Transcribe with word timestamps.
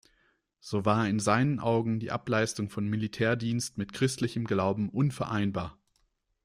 So 0.59 0.83
war 0.83 1.07
in 1.07 1.19
seinen 1.19 1.59
Augen 1.59 1.99
die 1.99 2.09
Ableistung 2.09 2.69
von 2.71 2.87
Militärdienst 2.87 3.77
mit 3.77 3.93
christlichem 3.93 4.45
Glauben 4.45 4.89
unvereinbar. 4.89 5.77